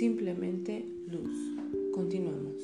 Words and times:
Simplemente 0.00 0.82
luz. 1.08 1.36
Continuamos. 1.92 2.54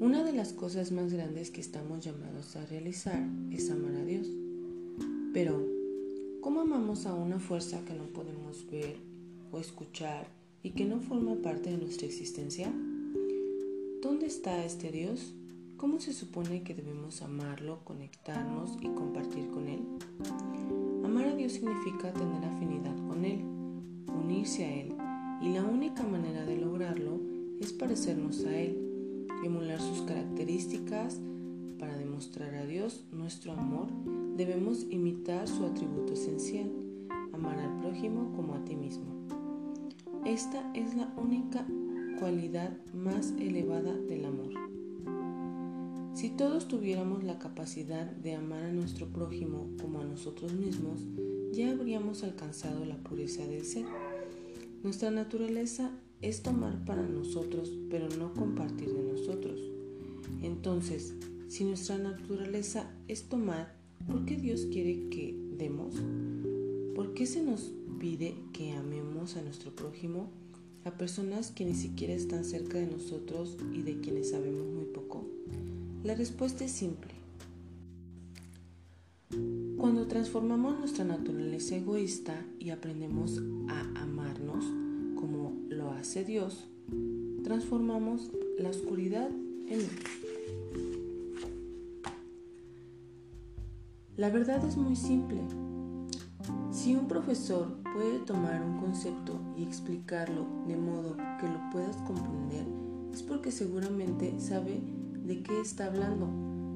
Una 0.00 0.24
de 0.24 0.32
las 0.32 0.52
cosas 0.52 0.90
más 0.90 1.12
grandes 1.12 1.52
que 1.52 1.60
estamos 1.60 2.04
llamados 2.04 2.56
a 2.56 2.66
realizar 2.66 3.24
es 3.52 3.70
amar 3.70 3.94
a 3.94 4.04
Dios. 4.04 4.26
Pero, 5.32 5.64
¿cómo 6.40 6.62
amamos 6.62 7.06
a 7.06 7.14
una 7.14 7.38
fuerza 7.38 7.84
que 7.84 7.94
no 7.94 8.02
podemos 8.06 8.68
ver 8.68 8.96
o 9.52 9.60
escuchar 9.60 10.26
y 10.64 10.70
que 10.70 10.86
no 10.86 10.98
forma 10.98 11.36
parte 11.36 11.70
de 11.70 11.78
nuestra 11.78 12.08
existencia? 12.08 12.66
¿Dónde 14.02 14.26
está 14.26 14.64
este 14.64 14.90
Dios? 14.90 15.34
¿Cómo 15.76 16.00
se 16.00 16.12
supone 16.12 16.64
que 16.64 16.74
debemos 16.74 17.22
amarlo, 17.22 17.84
conectarnos 17.84 18.76
y 18.80 18.88
compartir 18.88 19.46
con 19.50 19.68
Él? 19.68 19.82
Amar 21.04 21.28
a 21.28 21.36
Dios 21.36 21.52
significa 21.52 22.12
tener 22.12 22.44
afinidad 22.44 22.96
con 23.06 23.24
Él, 23.24 23.40
unirse 24.08 24.64
a 24.64 24.80
Él, 24.80 24.97
y 25.40 25.50
la 25.50 25.64
única 25.64 26.02
manera 26.04 26.44
de 26.44 26.56
lograrlo 26.56 27.20
es 27.60 27.72
parecernos 27.72 28.44
a 28.44 28.56
Él, 28.56 29.26
emular 29.44 29.80
sus 29.80 30.02
características. 30.02 31.20
Para 31.78 31.96
demostrar 31.96 32.54
a 32.56 32.66
Dios 32.66 33.04
nuestro 33.12 33.52
amor, 33.52 33.86
debemos 34.36 34.86
imitar 34.90 35.46
su 35.46 35.64
atributo 35.64 36.14
esencial, 36.14 36.70
amar 37.32 37.58
al 37.58 37.80
prójimo 37.80 38.32
como 38.34 38.54
a 38.54 38.64
ti 38.64 38.74
mismo. 38.74 39.06
Esta 40.24 40.72
es 40.74 40.94
la 40.96 41.12
única 41.16 41.66
cualidad 42.18 42.76
más 42.92 43.32
elevada 43.38 43.94
del 43.94 44.24
amor. 44.24 44.50
Si 46.14 46.30
todos 46.30 46.66
tuviéramos 46.66 47.22
la 47.22 47.38
capacidad 47.38 48.04
de 48.04 48.34
amar 48.34 48.64
a 48.64 48.72
nuestro 48.72 49.06
prójimo 49.06 49.68
como 49.80 50.00
a 50.00 50.04
nosotros 50.04 50.52
mismos, 50.52 51.06
ya 51.52 51.70
habríamos 51.70 52.24
alcanzado 52.24 52.84
la 52.84 52.96
pureza 52.96 53.46
del 53.46 53.64
ser. 53.64 53.86
Nuestra 54.82 55.10
naturaleza 55.10 55.90
es 56.22 56.42
tomar 56.42 56.84
para 56.84 57.02
nosotros, 57.02 57.72
pero 57.90 58.08
no 58.10 58.32
compartir 58.32 58.92
de 58.92 59.02
nosotros. 59.02 59.60
Entonces, 60.40 61.14
si 61.48 61.64
nuestra 61.64 61.98
naturaleza 61.98 62.88
es 63.08 63.24
tomar, 63.24 63.74
¿por 64.06 64.24
qué 64.24 64.36
Dios 64.36 64.66
quiere 64.70 65.08
que 65.08 65.34
demos? 65.58 65.94
¿Por 66.94 67.12
qué 67.14 67.26
se 67.26 67.42
nos 67.42 67.72
pide 67.98 68.36
que 68.52 68.72
amemos 68.72 69.36
a 69.36 69.42
nuestro 69.42 69.74
prójimo, 69.74 70.30
a 70.84 70.92
personas 70.92 71.50
que 71.50 71.64
ni 71.64 71.74
siquiera 71.74 72.14
están 72.14 72.44
cerca 72.44 72.78
de 72.78 72.86
nosotros 72.86 73.56
y 73.74 73.82
de 73.82 74.00
quienes 74.00 74.30
sabemos 74.30 74.68
muy 74.68 74.84
poco? 74.84 75.26
La 76.04 76.14
respuesta 76.14 76.64
es 76.64 76.70
simple. 76.70 77.17
Cuando 79.78 80.08
transformamos 80.08 80.76
nuestra 80.80 81.04
naturaleza 81.04 81.76
egoísta 81.76 82.34
y 82.58 82.70
aprendemos 82.70 83.40
a 83.68 84.02
amarnos 84.02 84.64
como 85.14 85.56
lo 85.68 85.92
hace 85.92 86.24
Dios, 86.24 86.66
transformamos 87.44 88.28
la 88.58 88.70
oscuridad 88.70 89.30
en 89.68 89.78
luz. 89.78 89.92
La 94.16 94.30
verdad 94.30 94.66
es 94.66 94.76
muy 94.76 94.96
simple. 94.96 95.38
Si 96.72 96.96
un 96.96 97.06
profesor 97.06 97.76
puede 97.94 98.18
tomar 98.18 98.60
un 98.60 98.80
concepto 98.80 99.40
y 99.56 99.62
explicarlo 99.62 100.44
de 100.66 100.76
modo 100.76 101.16
que 101.40 101.46
lo 101.46 101.70
puedas 101.70 101.96
comprender, 101.98 102.66
es 103.12 103.22
porque 103.22 103.52
seguramente 103.52 104.40
sabe 104.40 104.80
de 105.24 105.40
qué 105.44 105.60
está 105.60 105.86
hablando. 105.86 106.28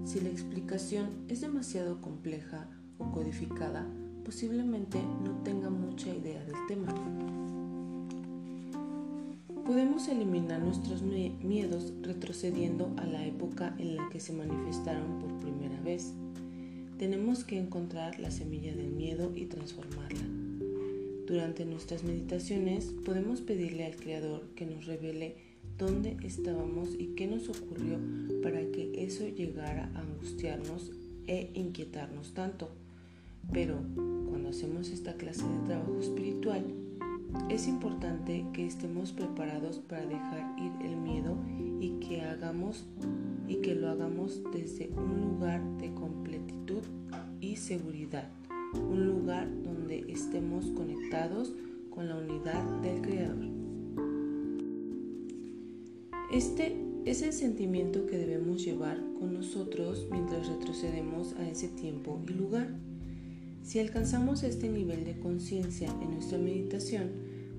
Si 0.05 0.21
la 0.21 0.29
explicación 0.29 1.09
es 1.27 1.41
demasiado 1.41 2.01
compleja 2.01 2.69
codificada, 3.11 3.87
posiblemente 4.25 5.01
no 5.25 5.43
tenga 5.43 5.71
mucha 5.71 6.15
idea 6.15 6.45
del 6.45 6.67
tema. 6.69 6.95
Podemos 9.67 10.09
eliminar 10.09 10.61
nuestros 10.61 11.03
miedos 11.03 11.93
retrocediendo 12.03 12.93
a 12.99 13.07
la 13.07 13.25
época 13.25 13.75
en 13.79 13.97
la 13.97 14.09
que 14.11 14.21
se 14.21 14.33
manifestaron 14.33 15.19
por 15.19 15.33
primera 15.41 15.81
vez. 15.81 16.13
Tenemos 16.99 17.45
que 17.45 17.59
encontrar 17.59 18.19
la 18.19 18.31
semilla 18.31 18.75
del 18.75 18.91
miedo 18.91 19.33
y 19.35 19.47
transformarla. 19.47 20.21
Durante 21.27 21.65
nuestras 21.65 22.05
meditaciones 22.05 22.93
podemos 23.05 23.41
pedirle 23.41 23.87
al 23.87 23.97
Creador 23.97 24.49
que 24.55 24.67
nos 24.67 24.87
revele 24.87 25.37
dónde 25.79 26.17
estábamos 26.23 26.91
y 26.99 27.15
qué 27.15 27.27
nos 27.27 27.49
ocurrió 27.49 27.99
para 28.43 28.61
que 28.73 29.05
eso 29.05 29.27
llegara 29.29 29.91
a 29.95 30.01
angustiarnos 30.01 30.91
e 31.27 31.51
inquietarnos 31.55 32.35
tanto. 32.35 32.82
Pero 33.53 33.77
cuando 34.29 34.49
hacemos 34.49 34.91
esta 34.91 35.15
clase 35.15 35.45
de 35.47 35.67
trabajo 35.67 35.99
espiritual, 36.01 36.65
es 37.49 37.69
importante 37.69 38.47
que 38.53 38.67
estemos 38.67 39.13
preparados 39.13 39.79
para 39.79 40.07
dejar 40.07 40.55
ir 40.59 40.73
el 40.83 40.97
miedo 40.97 41.37
y 41.81 41.99
que 42.01 42.23
hagamos 42.23 42.87
y 43.49 43.57
que 43.57 43.75
lo 43.75 43.91
hagamos 43.91 44.43
desde 44.53 44.91
un 44.97 45.21
lugar 45.21 45.63
de 45.79 45.93
completitud 45.95 46.83
y 47.41 47.57
seguridad, 47.57 48.29
un 48.75 49.07
lugar 49.07 49.49
donde 49.63 50.05
estemos 50.09 50.67
conectados 50.71 51.55
con 51.91 52.09
la 52.09 52.17
unidad 52.17 52.63
del 52.81 53.03
Creador. 53.03 53.45
Este 56.33 56.75
es 57.05 57.21
el 57.21 57.33
sentimiento 57.33 58.07
que 58.07 58.17
debemos 58.17 58.65
llevar 58.65 58.99
con 59.19 59.35
nosotros 59.35 60.07
mientras 60.11 60.49
retrocedemos 60.49 61.35
a 61.35 61.49
ese 61.49 61.69
tiempo 61.69 62.19
y 62.27 62.33
lugar. 62.33 62.69
Si 63.63 63.79
alcanzamos 63.79 64.43
este 64.43 64.69
nivel 64.69 65.05
de 65.05 65.19
conciencia 65.21 65.89
en 66.03 66.15
nuestra 66.15 66.37
meditación, 66.37 67.11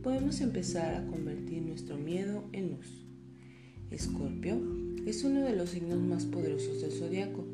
podemos 0.03 0.41
empezar 0.41 0.95
a 0.95 1.07
convertir 1.07 1.61
nuestro 1.61 1.97
miedo 1.97 2.43
en 2.51 2.71
luz. 2.71 3.05
Escorpio 3.89 4.61
es 5.05 5.23
uno 5.23 5.41
de 5.41 5.55
los 5.55 5.69
signos 5.69 5.99
más 5.99 6.25
poderosos 6.25 6.81
del 6.81 6.91
zodiaco. 6.91 7.45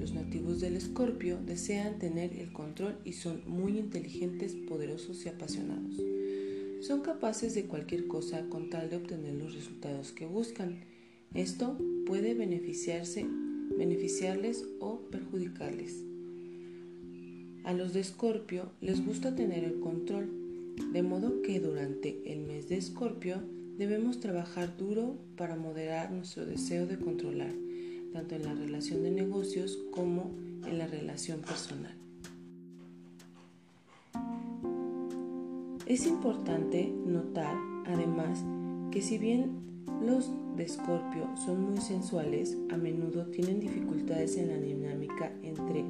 Los 0.00 0.14
nativos 0.14 0.60
del 0.60 0.76
Escorpio 0.76 1.38
desean 1.44 1.98
tener 1.98 2.32
el 2.32 2.50
control 2.50 2.96
y 3.04 3.12
son 3.12 3.42
muy 3.46 3.78
inteligentes, 3.78 4.54
poderosos 4.54 5.26
y 5.26 5.28
apasionados. 5.28 5.96
Son 6.80 7.02
capaces 7.02 7.54
de 7.54 7.66
cualquier 7.66 8.06
cosa 8.06 8.48
con 8.48 8.70
tal 8.70 8.88
de 8.88 8.96
obtener 8.96 9.34
los 9.34 9.54
resultados 9.54 10.12
que 10.12 10.24
buscan. 10.24 10.80
Esto 11.34 11.76
puede 12.06 12.32
beneficiarse, 12.32 13.26
beneficiarles 13.76 14.64
o 14.80 15.00
perjudicarles. 15.10 16.04
A 17.68 17.74
los 17.74 17.92
de 17.92 18.00
Escorpio 18.00 18.70
les 18.80 19.04
gusta 19.04 19.34
tener 19.34 19.62
el 19.62 19.78
control, 19.80 20.30
de 20.90 21.02
modo 21.02 21.42
que 21.42 21.60
durante 21.60 22.32
el 22.32 22.40
mes 22.40 22.66
de 22.70 22.78
Escorpio 22.78 23.42
debemos 23.76 24.20
trabajar 24.20 24.78
duro 24.78 25.18
para 25.36 25.54
moderar 25.54 26.10
nuestro 26.10 26.46
deseo 26.46 26.86
de 26.86 26.96
controlar, 26.96 27.52
tanto 28.14 28.36
en 28.36 28.44
la 28.44 28.54
relación 28.54 29.02
de 29.02 29.10
negocios 29.10 29.78
como 29.90 30.30
en 30.66 30.78
la 30.78 30.86
relación 30.86 31.42
personal. 31.42 31.94
Es 35.84 36.06
importante 36.06 36.90
notar, 37.04 37.54
además, 37.84 38.42
que 38.90 39.02
si 39.02 39.18
bien 39.18 39.84
los 40.00 40.30
de 40.56 40.62
Escorpio 40.62 41.28
son 41.44 41.70
muy 41.70 41.82
sensuales, 41.82 42.56
a 42.70 42.78
menudo 42.78 43.26
tienen 43.26 43.60
dificultades 43.60 44.38
en 44.38 44.48
la 44.48 44.56
dinámica 44.56 45.30
entre 45.42 45.80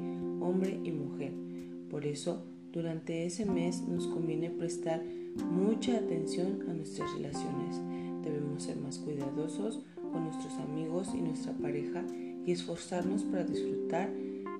hombre 0.41 0.77
y 0.83 0.91
mujer. 0.91 1.48
Por 1.89 2.05
eso, 2.05 2.43
durante 2.71 3.25
ese 3.25 3.45
mes 3.45 3.81
nos 3.81 4.07
conviene 4.07 4.49
prestar 4.49 5.03
mucha 5.51 5.97
atención 5.97 6.63
a 6.69 6.73
nuestras 6.73 7.11
relaciones. 7.13 7.77
Debemos 8.23 8.63
ser 8.63 8.77
más 8.77 8.99
cuidadosos 8.99 9.81
con 10.11 10.25
nuestros 10.25 10.53
amigos 10.55 11.09
y 11.13 11.21
nuestra 11.21 11.53
pareja 11.53 12.05
y 12.45 12.51
esforzarnos 12.51 13.23
para 13.23 13.43
disfrutar 13.43 14.11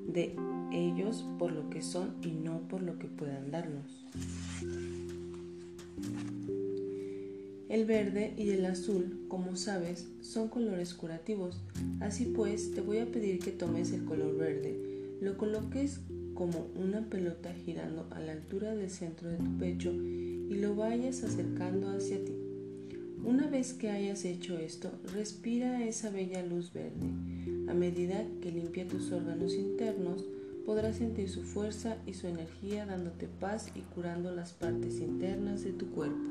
de 0.08 0.36
ellos 0.72 1.26
por 1.38 1.52
lo 1.52 1.70
que 1.70 1.82
son 1.82 2.16
y 2.24 2.32
no 2.32 2.68
por 2.68 2.82
lo 2.82 2.98
que 2.98 3.08
puedan 3.08 3.52
darnos. 3.52 4.06
El 7.70 7.86
verde 7.86 8.34
y 8.36 8.50
el 8.50 8.66
azul, 8.66 9.26
como 9.28 9.56
sabes, 9.56 10.08
son 10.22 10.48
colores 10.48 10.96
curativos. 10.96 11.62
Así 12.00 12.26
pues, 12.26 12.74
te 12.74 12.82
voy 12.82 12.98
a 12.98 13.06
pedir 13.06 13.38
que 13.40 13.52
tomes 13.52 13.92
el 13.92 14.06
color 14.06 14.36
verde, 14.36 14.76
lo 15.22 15.38
coloques 15.38 16.00
como 16.40 16.68
una 16.82 17.02
pelota 17.02 17.54
girando 17.54 18.08
a 18.12 18.20
la 18.22 18.32
altura 18.32 18.74
del 18.74 18.90
centro 18.90 19.30
de 19.30 19.36
tu 19.36 19.58
pecho 19.58 19.92
y 19.92 20.56
lo 20.56 20.74
vayas 20.74 21.22
acercando 21.26 21.90
hacia 21.90 22.24
ti. 22.24 22.34
Una 23.26 23.48
vez 23.48 23.74
que 23.74 23.90
hayas 23.90 24.24
hecho 24.24 24.58
esto, 24.58 24.90
respira 25.14 25.86
esa 25.86 26.10
bella 26.10 26.42
luz 26.42 26.72
verde. 26.72 27.10
A 27.68 27.74
medida 27.74 28.26
que 28.42 28.54
limpia 28.54 28.88
tus 28.88 29.12
órganos 29.12 29.54
internos, 29.54 30.24
podrás 30.66 30.96
sentir 30.96 31.28
su 31.28 31.44
fuerza 31.44 31.98
y 32.08 32.14
su 32.14 32.28
energía 32.28 32.86
dándote 32.86 33.28
paz 33.28 33.70
y 33.76 33.82
curando 33.94 34.32
las 34.32 34.54
partes 34.54 35.02
internas 35.02 35.66
de 35.66 35.74
tu 35.74 35.88
cuerpo. 35.90 36.24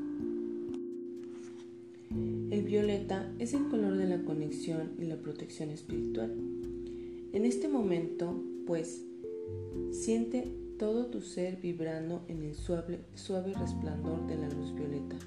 El 2.49 2.63
violeta 2.63 3.31
es 3.37 3.53
el 3.53 3.67
color 3.67 3.95
de 3.95 4.07
la 4.07 4.23
conexión 4.23 4.89
y 4.97 5.03
la 5.03 5.17
protección 5.17 5.69
espiritual. 5.69 6.33
En 7.31 7.45
este 7.45 7.67
momento, 7.67 8.43
pues, 8.65 9.03
siente 9.91 10.51
todo 10.77 11.07
tu 11.07 11.21
ser 11.21 11.57
vibrando 11.57 12.23
en 12.27 12.43
el 12.43 12.55
suave, 12.55 13.03
resplandor 13.53 14.25
de 14.27 14.37
la 14.37 14.49
luz 14.49 14.73
violeta. 14.73 15.17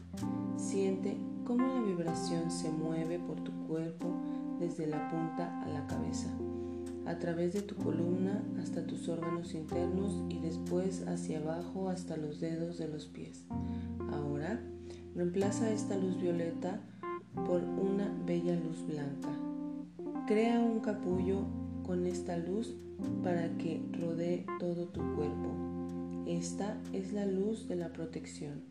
Siente 0.57 1.17
cómo 1.45 1.67
la 1.67 1.83
vibración 1.83 2.51
se 2.51 2.71
mueve 2.71 3.19
por 3.19 3.43
tu 3.43 3.53
cuerpo 3.67 4.15
desde 4.59 4.87
la 4.87 5.11
punta 5.11 5.63
a 5.63 5.69
la 5.69 5.87
cabeza, 5.87 6.31
a 7.05 7.19
través 7.19 7.53
de 7.53 7.63
tu 7.63 7.75
columna 7.77 8.43
hasta 8.63 8.87
tus 8.87 9.09
órganos 9.09 9.55
internos 9.55 10.23
y 10.31 10.39
después 10.39 11.07
hacia 11.07 11.41
abajo 11.41 11.89
hasta 11.89 12.17
los 12.17 12.41
dedos 12.41 12.79
de 12.79 12.89
los 12.89 13.07
pies. 13.07 13.45
Ahora, 14.11 14.61
reemplaza 15.15 15.71
esta 15.71 15.97
luz 15.97 16.21
violeta 16.21 16.81
por 17.47 17.63
una 17.63 18.11
bella 18.25 18.55
luz 18.55 18.87
blanca. 18.87 19.29
Crea 20.27 20.61
un 20.61 20.81
capullo 20.81 21.45
con 21.93 22.07
esta 22.07 22.39
luz 22.39 22.75
para 23.23 23.59
que 23.59 23.83
rodee 24.01 24.47
todo 24.59 24.87
tu 24.87 25.01
cuerpo. 25.15 26.25
Esta 26.27 26.81
es 26.95 27.13
la 27.13 27.27
luz 27.27 27.69
de 27.69 27.77
la 27.77 27.93
protección. 27.93 28.63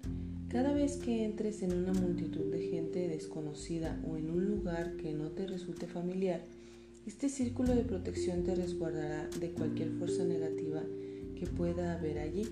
Cada 0.49 0.73
vez 0.73 0.97
que 0.97 1.23
entres 1.23 1.61
en 1.61 1.71
una 1.71 1.93
multitud 1.93 2.51
de 2.51 2.67
gente 2.69 3.07
desconocida 3.07 4.01
o 4.09 4.17
en 4.17 4.31
un 4.31 4.47
lugar 4.47 4.95
que 4.95 5.13
no 5.13 5.29
te 5.29 5.45
resulte 5.45 5.85
familiar, 5.85 6.41
este 7.05 7.29
círculo 7.29 7.75
de 7.75 7.83
protección 7.83 8.43
te 8.43 8.55
resguardará 8.55 9.29
de 9.39 9.51
cualquier 9.51 9.91
fuerza 9.91 10.25
negativa 10.25 10.81
que 11.35 11.45
pueda 11.45 11.93
haber 11.93 12.17
allí. 12.17 12.47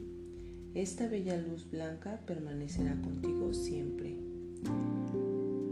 Esta 0.76 1.08
bella 1.08 1.36
luz 1.36 1.68
blanca 1.72 2.22
permanecerá 2.28 2.94
contigo 3.02 3.56
siempre. 3.56 4.18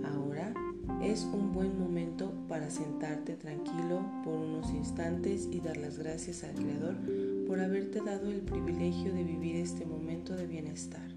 Ahora 0.04 0.56
es 1.04 1.24
un 1.26 1.54
buen 1.54 1.78
momento 1.78 2.32
para 2.58 2.72
sentarte 2.72 3.36
tranquilo 3.36 4.04
por 4.24 4.34
unos 4.34 4.72
instantes 4.72 5.48
y 5.52 5.60
dar 5.60 5.78
las 5.78 6.00
gracias 6.00 6.44
al 6.44 6.56
Creador 6.56 6.96
por 7.46 7.60
haberte 7.60 8.02
dado 8.02 8.32
el 8.32 8.42
privilegio 8.42 9.14
de 9.14 9.24
vivir 9.24 9.58
este 9.58 9.86
momento 9.86 10.36
de 10.36 10.48
bienestar. 10.48 11.08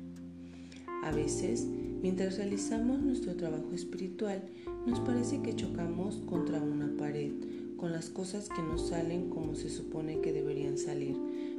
A 1.03 1.11
veces, 1.13 1.65
mientras 2.03 2.37
realizamos 2.37 3.01
nuestro 3.01 3.37
trabajo 3.37 3.73
espiritual, 3.73 4.43
nos 4.87 5.01
parece 5.01 5.41
que 5.41 5.57
chocamos 5.57 6.17
contra 6.27 6.61
una 6.61 6.95
pared, 6.99 7.33
con 7.79 7.91
las 7.91 8.11
cosas 8.11 8.51
que 8.51 8.61
no 8.61 8.77
salen 8.77 9.31
como 9.31 9.55
se 9.55 9.71
supone 9.71 10.21
que 10.21 10.35
deberían 10.35 10.77
salir. 10.77 11.17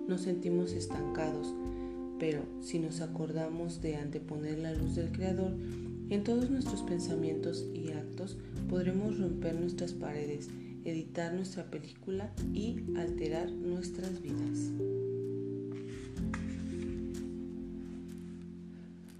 Nos 0.07 0.21
sentimos 0.21 0.73
estancados, 0.73 1.55
pero 2.19 2.43
si 2.61 2.77
nos 2.77 3.01
acordamos 3.01 3.81
de 3.81 3.95
anteponer 3.95 4.59
la 4.59 4.73
luz 4.73 4.93
del 4.93 5.11
Creador, 5.11 5.55
en 6.11 6.25
todos 6.25 6.49
nuestros 6.49 6.81
pensamientos 6.83 7.65
y 7.73 7.91
actos 7.91 8.37
podremos 8.69 9.17
romper 9.17 9.55
nuestras 9.55 9.93
paredes, 9.93 10.49
editar 10.83 11.33
nuestra 11.33 11.71
película 11.71 12.33
y 12.53 12.75
alterar 12.97 13.49
nuestras 13.49 14.21
vidas. 14.21 14.71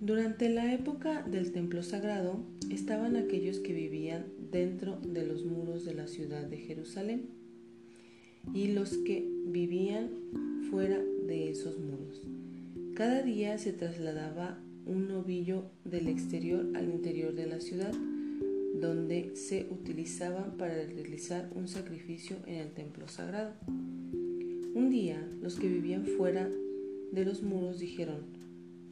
Durante 0.01 0.49
la 0.49 0.73
época 0.73 1.23
del 1.23 1.53
templo 1.53 1.81
sagrado 1.81 2.43
estaban 2.69 3.15
aquellos 3.15 3.59
que 3.59 3.71
vivían 3.71 4.25
dentro 4.51 4.99
de 4.99 5.25
los 5.25 5.45
muros 5.45 5.85
de 5.85 5.93
la 5.93 6.07
ciudad 6.07 6.43
de 6.43 6.57
Jerusalén 6.57 7.29
y 8.53 8.73
los 8.73 8.97
que 8.97 9.25
vivían 9.45 10.09
fuera 10.69 10.99
de 10.99 11.51
esos 11.51 11.79
muros. 11.79 12.21
Cada 12.95 13.21
día 13.21 13.57
se 13.57 13.71
trasladaba 13.71 14.59
un 14.85 15.07
novillo 15.07 15.65
del 15.85 16.07
exterior 16.07 16.67
al 16.75 16.89
interior 16.89 17.33
de 17.33 17.47
la 17.47 17.59
ciudad, 17.59 17.93
donde 18.79 19.35
se 19.35 19.67
utilizaban 19.69 20.57
para 20.57 20.73
realizar 20.73 21.49
un 21.55 21.67
sacrificio 21.67 22.37
en 22.47 22.55
el 22.55 22.71
templo 22.71 23.07
sagrado. 23.07 23.53
Un 24.73 24.89
día 24.89 25.25
los 25.41 25.55
que 25.55 25.67
vivían 25.67 26.05
fuera 26.05 26.49
de 27.11 27.25
los 27.25 27.43
muros 27.43 27.79
dijeron, 27.79 28.21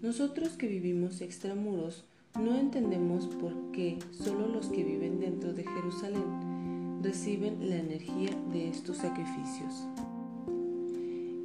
nosotros 0.01 0.49
que 0.57 0.67
vivimos 0.67 1.21
extramuros 1.21 2.05
no 2.39 2.57
entendemos 2.57 3.27
por 3.27 3.71
qué 3.71 3.97
solo 4.11 4.47
los 4.47 4.67
que 4.67 4.83
viven 4.83 5.19
dentro 5.19 5.53
de 5.53 5.63
Jerusalén 5.63 7.01
reciben 7.01 7.69
la 7.69 7.77
energía 7.77 8.29
de 8.51 8.69
estos 8.69 8.97
sacrificios. 8.97 9.87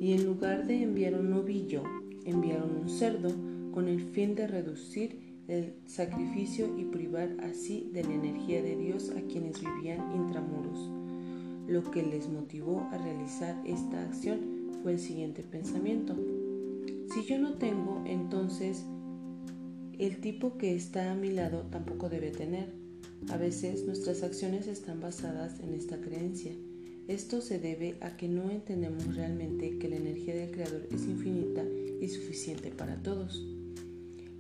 Y 0.01 0.13
en 0.13 0.27
lugar 0.27 0.67
de 0.67 0.83
enviar 0.83 1.15
un 1.15 1.31
novillo, 1.31 1.83
enviaron 2.25 2.77
un 2.77 2.89
cerdo 2.89 3.31
con 3.75 3.89
el 3.89 4.01
fin 4.01 4.37
de 4.37 4.47
reducir 4.47 5.19
el 5.49 5.75
sacrificio 5.85 6.79
y 6.79 6.85
privar 6.85 7.37
así 7.41 7.91
de 7.93 8.05
la 8.05 8.15
energía 8.15 8.63
de 8.63 8.77
Dios 8.77 9.11
a 9.11 9.21
quienes 9.23 9.61
vivían 9.61 10.15
intramuros. 10.15 10.89
Lo 11.67 11.83
que 11.91 12.05
les 12.05 12.29
motivó 12.29 12.89
a 12.93 12.99
realizar 12.99 13.61
esta 13.67 14.05
acción 14.05 14.71
fue 14.81 14.93
el 14.93 15.01
siguiente 15.01 15.43
pensamiento. 15.43 16.15
Si 17.13 17.25
yo 17.25 17.37
no 17.41 17.55
tengo, 17.55 18.05
entonces 18.07 18.85
el 19.99 20.21
tipo 20.21 20.57
que 20.57 20.77
está 20.77 21.11
a 21.11 21.17
mi 21.17 21.33
lado 21.33 21.67
tampoco 21.73 22.09
debe 22.09 22.31
tener. 22.31 22.73
A 23.29 23.37
veces 23.37 23.85
nuestras 23.87 24.23
acciones 24.23 24.69
están 24.69 25.01
basadas 25.01 25.59
en 25.59 25.75
esta 25.75 26.01
creencia. 26.01 26.53
Esto 27.09 27.41
se 27.41 27.59
debe 27.59 27.97
a 28.03 28.17
que 28.17 28.29
no 28.29 28.51
entendemos 28.51 29.17
realmente 29.17 29.79
que 29.79 29.89
la 29.89 29.97
energía 29.97 30.37
del 30.37 30.53
Creador 30.53 30.87
es 30.93 31.03
infinita 31.07 31.65
y 32.01 32.09
suficiente 32.09 32.71
para 32.71 33.03
todos. 33.03 33.54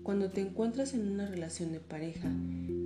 Cuando 0.04 0.28
te 0.28 0.42
encuentras 0.42 0.92
en 0.92 1.08
una 1.08 1.26
relación 1.26 1.72
de 1.72 1.80
pareja 1.80 2.30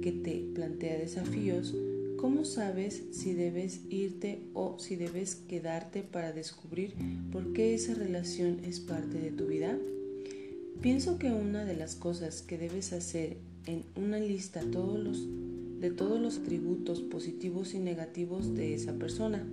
que 0.03 0.13
te 0.13 0.37
plantea 0.55 0.97
desafíos, 0.97 1.75
¿cómo 2.17 2.45
sabes 2.45 3.03
si 3.11 3.35
debes 3.35 3.81
irte 3.91 4.45
o 4.55 4.79
si 4.79 4.95
debes 4.95 5.35
quedarte 5.35 6.05
para 6.05 6.33
descubrir 6.33 6.95
por 7.33 7.53
qué 7.53 7.75
esa 7.75 7.95
relación 7.95 8.61
es 8.65 8.79
parte 8.79 9.19
de 9.19 9.33
tu 9.33 9.47
vida? 9.47 9.77
Pienso 10.81 11.19
que 11.19 11.33
una 11.33 11.65
de 11.65 11.75
las 11.75 11.97
cosas 11.97 12.41
que 12.41 12.57
debes 12.57 12.93
hacer 12.93 13.39
en 13.67 13.83
una 13.97 14.21
lista 14.21 14.61
todos 14.71 15.01
los, 15.01 15.27
de 15.81 15.91
todos 15.91 16.21
los 16.21 16.39
atributos 16.39 17.01
positivos 17.01 17.75
y 17.75 17.81
negativos 17.81 18.55
de 18.55 18.75
esa 18.75 18.93
persona. 18.93 19.45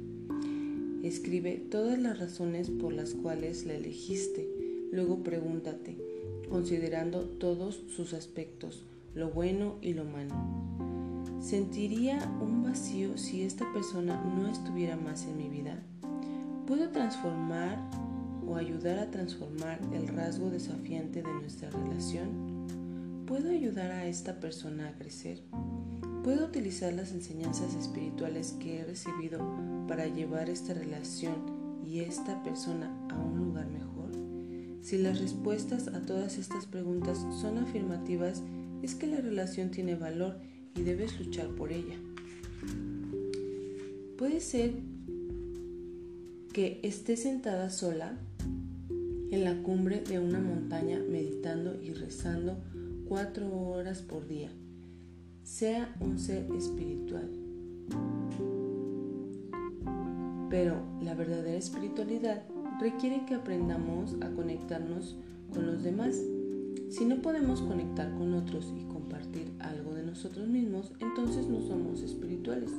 Escribe 1.01 1.63
todas 1.71 1.97
las 1.97 2.19
razones 2.19 2.69
por 2.69 2.94
las 2.94 3.15
cuales 3.15 3.65
la 3.65 3.73
elegiste. 3.73 4.47
Luego 4.91 5.23
pregúntate, 5.23 5.97
considerando 6.50 7.21
todos 7.21 7.81
sus 7.95 8.13
aspectos, 8.13 8.86
lo 9.13 9.30
bueno 9.30 9.77
y 9.81 9.94
lo 9.94 10.03
malo. 10.03 10.36
¿Sentiría 11.39 12.19
un 12.42 12.63
vacío 12.63 13.18
si 13.18 13.44
esta 13.44 13.71
persona 13.71 14.21
no 14.24 14.47
estuviera 14.47 14.95
más 14.95 15.25
en 15.25 15.38
mi 15.38 15.50
vida? 15.50 15.81
¿Puedo 16.65 16.89
transformar 16.89 17.77
o 18.47 18.56
ayudar 18.56 19.00
a 19.00 19.12
transformar 19.12 19.80
el 19.94 20.07
rasgo 20.07 20.49
desafiante 20.49 21.21
de 21.21 21.33
nuestra 21.33 21.69
relación? 21.69 22.66
¿Puedo 23.28 23.52
ayudar 23.52 23.92
a 23.92 24.07
esta 24.07 24.40
persona 24.40 24.90
a 24.90 24.94
crecer? 24.94 25.42
¿Puedo 26.23 26.45
utilizar 26.45 26.92
las 26.94 27.11
enseñanzas 27.11 27.75
espirituales 27.75 28.54
que 28.59 28.80
he 28.80 28.83
recibido 28.83 29.40
para 29.87 30.07
llevar 30.07 30.49
esta 30.49 30.73
relación 30.73 31.35
y 31.85 31.99
esta 31.99 32.42
persona 32.44 32.92
a 33.11 33.19
un 33.19 33.37
lugar 33.37 33.68
mejor? 33.68 33.94
Si 34.85 34.99
las 34.99 35.19
respuestas 35.19 35.87
a 35.87 36.01
todas 36.01 36.37
estas 36.37 36.68
preguntas 36.68 37.18
son 37.42 37.57
afirmativas, 37.57 38.44
es 38.83 38.94
que 38.94 39.07
la 39.07 39.18
relación 39.18 39.71
tiene 39.71 39.95
valor 39.95 40.35
y 40.75 40.83
debes 40.83 41.19
luchar 41.19 41.47
por 41.47 41.71
ella. 41.71 41.95
Puede 44.15 44.39
ser 44.42 44.75
que 46.54 46.80
esté 46.83 47.18
sentada 47.18 47.71
sola 47.71 48.19
en 49.31 49.44
la 49.44 49.63
cumbre 49.63 50.01
de 50.01 50.19
una 50.19 50.39
montaña 50.39 50.99
meditando 50.99 51.81
y 51.81 51.92
rezando 51.94 52.56
cuatro 53.07 53.51
horas 53.57 54.04
por 54.04 54.27
día. 54.27 54.51
Sea 55.42 55.95
un 55.99 56.19
ser 56.19 56.45
espiritual. 56.56 57.31
Pero 60.51 60.75
la 61.01 61.15
verdadera 61.15 61.57
espiritualidad 61.57 62.44
requiere 62.79 63.25
que 63.25 63.35
aprendamos 63.35 64.15
a 64.21 64.29
conectarnos 64.31 65.15
con 65.53 65.65
los 65.65 65.83
demás. 65.83 66.21
Si 66.89 67.05
no 67.05 67.21
podemos 67.21 67.61
conectar 67.61 68.13
con 68.17 68.33
otros 68.33 68.73
y 68.77 68.83
compartir 68.85 69.51
algo 69.59 69.94
de 69.94 70.03
nosotros 70.03 70.47
mismos, 70.47 70.91
entonces 70.99 71.47
no 71.47 71.61
somos 71.61 72.01
espirituales. 72.01 72.71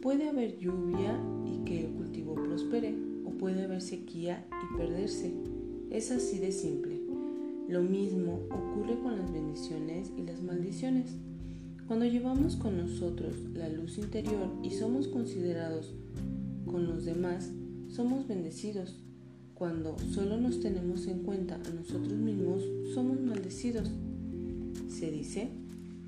Puede 0.00 0.28
haber 0.28 0.58
lluvia 0.58 1.18
y 1.46 1.64
que 1.64 1.86
el 1.86 1.92
cultivo 1.92 2.34
prospere, 2.34 2.94
o 3.24 3.30
puede 3.30 3.64
haber 3.64 3.80
sequía 3.80 4.46
y 4.50 4.76
perderse. 4.76 5.32
Es 5.90 6.10
así 6.10 6.38
de 6.38 6.52
simple. 6.52 7.00
Lo 7.68 7.82
mismo 7.82 8.40
ocurre 8.50 8.98
con 9.00 9.18
las 9.18 9.32
bendiciones 9.32 10.10
y 10.16 10.22
las 10.22 10.42
maldiciones. 10.42 11.14
Cuando 11.86 12.06
llevamos 12.06 12.56
con 12.56 12.78
nosotros 12.78 13.34
la 13.54 13.68
luz 13.68 13.98
interior 13.98 14.48
y 14.62 14.70
somos 14.70 15.08
considerados 15.08 15.94
con 16.66 16.86
los 16.86 17.04
demás, 17.04 17.50
somos 17.92 18.26
bendecidos. 18.26 18.96
Cuando 19.54 19.96
solo 19.98 20.38
nos 20.38 20.60
tenemos 20.60 21.06
en 21.06 21.20
cuenta 21.20 21.56
a 21.56 21.70
nosotros 21.70 22.14
mismos, 22.14 22.62
somos 22.94 23.20
maldecidos. 23.20 23.90
Se 24.88 25.10
dice 25.10 25.50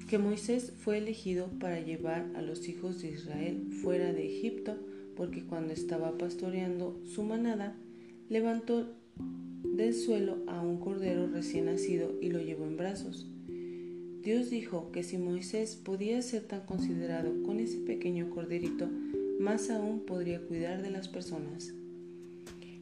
que 0.08 0.18
Moisés 0.18 0.72
fue 0.78 0.98
elegido 0.98 1.46
para 1.60 1.80
llevar 1.80 2.30
a 2.34 2.42
los 2.42 2.68
hijos 2.68 3.00
de 3.00 3.12
Israel 3.12 3.68
fuera 3.82 4.12
de 4.12 4.26
Egipto 4.26 4.76
porque 5.16 5.44
cuando 5.44 5.72
estaba 5.72 6.18
pastoreando 6.18 7.00
su 7.06 7.22
manada, 7.22 7.76
levantó 8.28 8.88
del 9.64 9.94
suelo 9.94 10.38
a 10.46 10.60
un 10.60 10.78
cordero 10.78 11.28
recién 11.28 11.66
nacido 11.66 12.12
y 12.20 12.30
lo 12.30 12.40
llevó 12.40 12.64
en 12.64 12.76
brazos. 12.76 13.28
Dios 14.22 14.50
dijo 14.50 14.90
que 14.90 15.02
si 15.02 15.18
Moisés 15.18 15.76
podía 15.76 16.20
ser 16.22 16.44
tan 16.44 16.62
considerado 16.62 17.42
con 17.42 17.60
ese 17.60 17.78
pequeño 17.78 18.30
corderito, 18.30 18.88
más 19.38 19.70
aún 19.70 20.00
podría 20.00 20.40
cuidar 20.40 20.82
de 20.82 20.90
las 20.90 21.08
personas. 21.08 21.72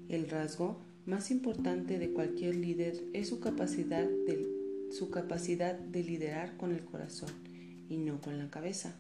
El 0.08 0.28
rasgo 0.28 0.78
más 1.06 1.30
importante 1.30 1.98
de 1.98 2.12
cualquier 2.12 2.54
líder 2.56 3.02
es 3.12 3.28
su 3.28 3.40
capacidad 3.40 4.06
de, 4.06 6.02
liderar 6.02 6.56
con 6.56 6.72
el 6.72 6.84
corazón 6.84 7.30
y 7.88 7.96
no 7.96 8.20
con 8.20 8.38
la 8.38 8.50
cabeza. 8.50 8.94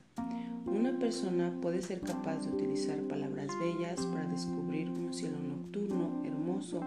Una 0.66 0.98
persona 0.98 1.58
puede 1.60 1.82
ser 1.82 2.00
capaz 2.00 2.38
de 2.38 2.52
utilizar 2.52 2.98
palabras 3.02 3.48
bellas 3.60 4.04
para 4.06 4.26
descubrir 4.26 4.88
un 4.88 5.12
cielo 5.12 5.38
nocturno 5.38 6.22
hermoso 6.24 6.80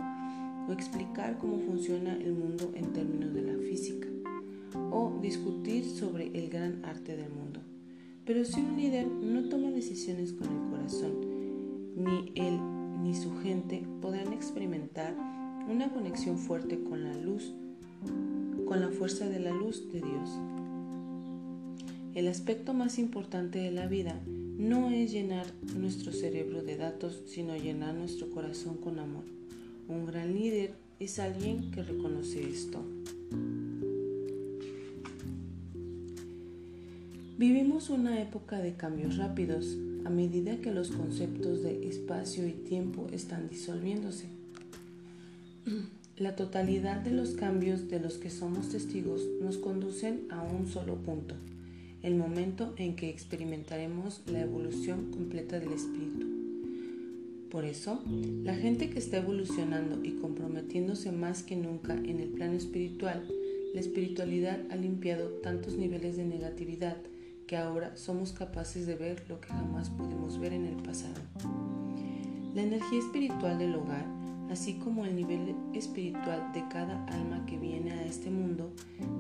o 0.68 0.74
explicar 0.74 1.38
cómo 1.38 1.60
funciona 1.60 2.16
el 2.16 2.34
mundo 2.34 2.72
en 2.76 2.92
términos 2.94 3.34
de 3.34 3.42
la 3.44 3.58
física 3.60 4.08
o 4.92 5.20
discutir 5.22 5.86
sobre 5.86 6.28
el 6.38 6.50
gran 6.50 6.84
arte 6.84 7.16
del 7.16 7.30
mundo. 7.30 7.62
Pero 8.26 8.44
si 8.44 8.60
un 8.60 8.76
líder 8.76 9.06
no 9.08 9.50
toma 9.50 9.70
decisiones 9.70 10.34
con 10.34 10.48
el 10.48 10.70
corazón, 10.72 11.14
ni 11.96 12.32
él 12.36 12.60
ni 13.04 13.14
su 13.14 13.38
gente 13.38 13.84
podrán 14.02 14.34
experimentar 14.34 15.16
una 15.70 15.90
conexión 15.90 16.40
fuerte 16.40 16.84
con 16.84 17.04
la 17.04 17.16
luz, 17.16 17.54
con 18.68 18.82
la 18.82 18.90
fuerza 18.90 19.30
de 19.30 19.40
la 19.40 19.52
luz 19.52 19.92
de 19.92 20.02
Dios. 20.02 20.40
El 22.16 22.28
aspecto 22.28 22.74
más 22.74 22.98
importante 22.98 23.60
de 23.60 23.72
la 23.72 23.88
vida 23.88 24.20
no 24.26 24.90
es 24.90 25.12
llenar 25.12 25.46
nuestro 25.76 26.12
cerebro 26.12 26.64
de 26.64 26.78
datos, 26.78 27.22
sino 27.28 27.56
llenar 27.56 27.94
nuestro 27.94 28.30
corazón 28.32 28.78
con 28.78 29.00
amor. 29.00 29.26
Un 29.88 30.06
gran 30.06 30.34
líder 30.34 30.74
es 31.00 31.20
alguien 31.20 31.70
que 31.72 31.84
reconoce 31.84 32.42
esto. 32.50 32.84
Vivimos 37.38 37.90
una 37.90 38.22
época 38.22 38.60
de 38.60 38.76
cambios 38.76 39.18
rápidos 39.18 39.76
a 40.06 40.10
medida 40.10 40.62
que 40.62 40.72
los 40.72 40.92
conceptos 40.92 41.64
de 41.64 41.86
espacio 41.86 42.48
y 42.48 42.54
tiempo 42.54 43.08
están 43.12 43.50
disolviéndose. 43.50 44.28
La 46.18 46.38
totalidad 46.38 47.02
de 47.02 47.12
los 47.12 47.32
cambios 47.32 47.90
de 47.90 48.00
los 48.00 48.14
que 48.14 48.30
somos 48.30 48.70
testigos 48.70 49.22
nos 49.42 49.58
conducen 49.58 50.22
a 50.30 50.44
un 50.44 50.66
solo 50.68 50.96
punto, 50.96 51.36
el 52.04 52.16
momento 52.16 52.74
en 52.78 52.96
que 52.96 53.10
experimentaremos 53.10 54.22
la 54.28 54.40
evolución 54.40 55.12
completa 55.12 55.60
del 55.60 55.74
espíritu. 55.74 56.28
Por 57.52 57.66
eso, 57.66 58.02
la 58.46 58.56
gente 58.56 58.90
que 58.90 59.00
está 59.00 59.18
evolucionando 59.18 60.06
y 60.06 60.12
comprometiéndose 60.22 61.12
más 61.12 61.44
que 61.44 61.58
nunca 61.58 61.96
en 61.96 62.22
el 62.22 62.30
plano 62.30 62.54
espiritual, 62.54 63.28
la 63.74 63.82
espiritualidad 63.82 64.62
ha 64.70 64.78
limpiado 64.78 65.28
tantos 65.44 65.76
niveles 65.76 66.16
de 66.16 66.24
negatividad 66.24 66.96
que 67.48 67.58
ahora 67.58 67.96
somos 67.96 68.34
capaces 68.34 68.88
de 68.88 68.96
ver 68.96 69.24
lo 69.30 69.40
que 69.40 69.50
jamás 69.50 69.90
pudimos 69.90 70.40
ver 70.40 70.54
en 70.54 70.66
el 70.66 70.76
pasado. 70.78 71.22
La 72.54 72.64
energía 72.64 73.00
espiritual 73.00 73.60
del 73.60 73.76
hogar, 73.76 74.06
así 74.50 74.76
como 74.76 75.06
el 75.06 75.16
nivel 75.16 75.56
espiritual 75.74 76.52
de 76.54 76.68
cada 76.70 77.06
alma 77.08 77.46
que 77.46 77.58
viene 77.58 77.92
a 77.92 78.06
este 78.06 78.30
mundo, 78.30 78.72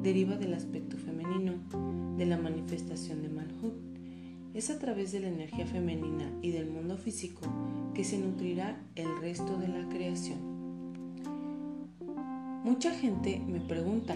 deriva 0.02 0.36
del 0.38 0.54
aspecto 0.54 0.98
femenino, 0.98 1.54
de 2.18 2.26
la 2.26 2.38
manifestación 2.38 3.22
de 3.22 3.30
Malhut. 3.30 3.74
Es 4.54 4.70
a 4.70 4.80
través 4.80 5.12
de 5.12 5.20
la 5.20 5.28
energía 5.28 5.68
femenina 5.68 6.32
y 6.42 6.52
del 6.52 6.70
mundo 6.70 6.98
físico 6.98 7.42
que 7.94 8.06
se 8.06 8.18
nutrirá 8.18 8.80
el 8.96 9.20
resto 9.20 9.58
de 9.58 9.68
la 9.68 9.88
creación. 9.90 10.56
Mucha 12.64 12.92
gente 12.92 13.42
me 13.46 13.60
pregunta, 13.60 14.16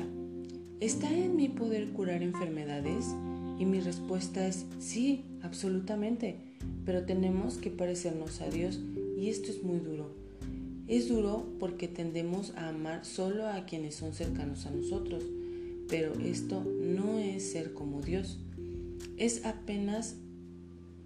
¿está 0.80 1.12
en 1.12 1.36
mi 1.36 1.50
poder 1.50 1.90
curar 1.92 2.24
enfermedades? 2.24 3.14
Y 3.60 3.66
mi 3.66 3.82
respuesta 3.82 4.48
es 4.48 4.66
sí, 4.80 5.26
absolutamente, 5.44 6.38
pero 6.86 7.04
tenemos 7.04 7.58
que 7.58 7.70
parecernos 7.70 8.40
a 8.40 8.50
Dios 8.50 8.80
y 9.20 9.28
esto 9.28 9.52
es 9.52 9.62
muy 9.64 9.80
duro. 9.80 10.16
Es 10.88 11.10
duro 11.10 11.46
porque 11.60 11.90
tendemos 11.90 12.56
a 12.56 12.70
amar 12.70 13.06
solo 13.06 13.48
a 13.48 13.66
quienes 13.66 13.96
son 13.96 14.14
cercanos 14.14 14.66
a 14.66 14.72
nosotros, 14.72 15.24
pero 15.90 16.14
esto 16.14 16.64
no 16.64 17.20
es 17.20 17.52
ser 17.52 17.74
como 17.74 18.02
Dios. 18.02 18.40
Es 19.18 19.46
apenas 19.46 20.16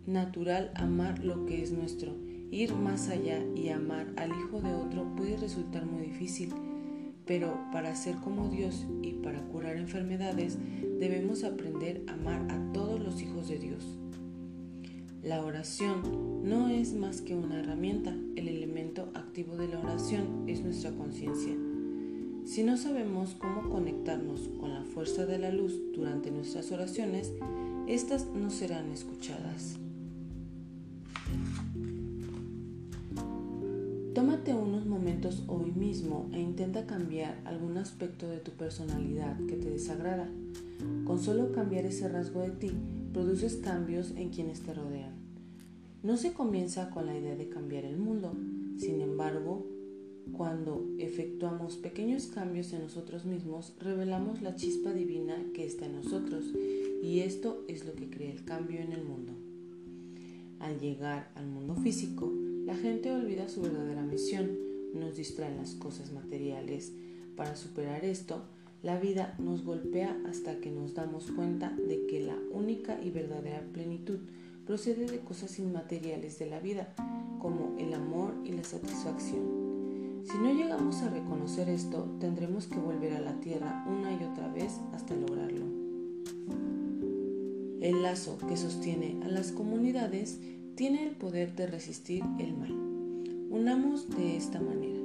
natural 0.06 0.72
amar 0.76 1.24
lo 1.26 1.48
que 1.48 1.64
es 1.64 1.72
nuestro. 1.72 2.16
Ir 2.52 2.76
más 2.76 3.10
allá 3.10 3.44
y 3.56 3.70
amar 3.70 4.14
al 4.16 4.30
hijo 4.30 4.62
de 4.62 4.76
otro 4.76 5.16
puede 5.16 5.38
resultar 5.38 5.88
muy 5.88 6.04
difícil 6.04 6.54
pero 7.26 7.58
para 7.72 7.96
ser 7.96 8.16
como 8.18 8.50
Dios 8.50 8.86
y 9.02 9.14
para 9.14 9.42
curar 9.44 9.78
enfermedades 9.78 10.58
debemos 11.00 11.44
aprender 11.44 12.04
a 12.08 12.14
amar 12.14 12.46
a 12.50 12.74
todos 12.74 13.00
los 13.00 13.22
hijos 13.22 13.48
de 13.48 13.60
Dios. 13.60 13.98
La 15.24 15.42
oración 15.42 16.44
no 16.44 16.68
es 16.68 16.94
más 16.94 17.22
que 17.22 17.34
una 17.34 17.60
herramienta. 17.60 18.14
El 18.36 18.50
elemento 18.50 19.10
activo 19.14 19.56
de 19.56 19.70
la 19.70 19.80
oración 19.80 20.44
es 20.48 20.62
nuestra 20.62 20.92
conciencia. 20.92 21.54
Si 22.44 22.64
no 22.64 22.76
sabemos 22.76 23.36
cómo 23.36 23.70
conectarnos 23.70 24.50
con 24.60 24.74
la 24.74 24.84
fuerza 24.84 25.26
de 25.26 25.40
la 25.40 25.50
luz 25.50 25.80
durante 25.94 26.30
nuestras 26.30 26.74
oraciones, 26.74 27.32
estas 27.88 28.28
no 28.36 28.50
serán 28.50 28.92
escuchadas. 28.92 29.80
Hoy 35.48 35.72
mismo 35.72 36.30
e 36.34 36.40
intenta 36.40 36.86
cambiar 36.86 37.40
algún 37.46 37.78
aspecto 37.78 38.28
de 38.28 38.38
tu 38.38 38.52
personalidad 38.52 39.38
que 39.48 39.56
te 39.56 39.70
desagrada. 39.70 40.30
Con 41.06 41.20
solo 41.20 41.52
cambiar 41.52 41.86
ese 41.86 42.08
rasgo 42.10 42.42
de 42.42 42.52
ti, 42.52 42.72
produces 43.14 43.56
cambios 43.58 44.12
en 44.12 44.30
quienes 44.30 44.62
te 44.62 44.74
rodean. 44.74 45.14
No 46.04 46.18
se 46.18 46.34
comienza 46.34 46.90
con 46.90 47.06
la 47.06 47.18
idea 47.18 47.36
de 47.36 47.50
cambiar 47.50 47.86
el 47.86 47.98
mundo, 47.98 48.34
sin 48.78 49.02
embargo, 49.02 49.66
cuando 50.32 50.86
efectuamos 51.00 51.76
pequeños 51.78 52.28
cambios 52.28 52.74
en 52.74 52.82
nosotros 52.82 53.26
mismos, 53.26 53.74
revelamos 53.80 54.42
la 54.42 54.56
chispa 54.56 54.92
divina 54.94 55.36
que 55.54 55.66
está 55.66 55.86
en 55.86 55.96
nosotros 55.96 56.46
y 57.04 57.20
esto 57.20 57.64
es 57.68 57.86
lo 57.86 57.94
que 57.94 58.10
crea 58.10 58.32
el 58.32 58.44
cambio 58.46 58.80
en 58.80 58.94
el 58.94 59.04
mundo. 59.04 59.34
Al 60.60 60.80
llegar 60.80 61.30
al 61.36 61.48
mundo 61.48 61.76
físico, 61.76 62.32
la 62.66 62.76
gente 62.76 63.12
olvida 63.12 63.50
su 63.50 63.62
verdadera 63.62 64.04
misión, 64.04 64.50
nos 64.94 65.18
distraen 65.18 65.58
las 65.58 65.76
cosas 65.76 66.12
materiales. 66.12 66.92
Para 67.36 67.56
superar 67.56 68.06
esto, 68.06 68.44
la 68.82 69.00
vida 69.00 69.36
nos 69.40 69.64
golpea 69.64 70.22
hasta 70.30 70.60
que 70.60 70.70
nos 70.70 70.94
damos 70.94 71.32
cuenta 71.32 71.70
de 71.72 72.06
que 72.06 72.20
la 72.20 72.38
única 72.52 73.00
y 73.02 73.12
verdadera 73.12 73.64
plenitud 73.72 74.20
procede 74.66 75.06
de 75.06 75.20
cosas 75.20 75.58
inmateriales 75.60 76.40
de 76.40 76.48
la 76.48 76.60
vida, 76.60 76.94
como 77.40 77.76
el 77.78 77.94
amor 77.94 78.34
y 78.44 78.52
la 78.52 78.64
satisfacción. 78.64 79.64
Si 80.26 80.38
no 80.38 80.54
llegamos 80.54 81.02
a 81.02 81.10
reconocer 81.10 81.70
esto, 81.70 82.08
tendremos 82.20 82.68
que 82.68 82.80
volver 82.80 83.14
a 83.14 83.22
la 83.22 83.40
tierra 83.42 83.86
una 83.88 84.14
y 84.14 84.24
otra 84.24 84.48
vez 84.48 84.80
hasta 84.94 85.16
lograrlo. 85.16 85.66
El 87.82 88.02
lazo 88.02 88.38
que 88.48 88.56
sostiene 88.56 89.20
a 89.24 89.28
las 89.28 89.52
comunidades 89.52 90.40
tiene 90.76 91.04
el 91.08 91.16
poder 91.16 91.56
de 91.56 91.68
resistir 91.68 92.24
el 92.40 92.56
mal. 92.56 92.93
Unamos 93.54 94.10
de 94.10 94.36
esta 94.36 94.60
manera. 94.60 95.00